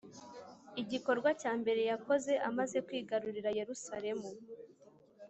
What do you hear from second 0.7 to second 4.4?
igikorwa cya mbere yakoze amaze kwigarurira Yerusalemu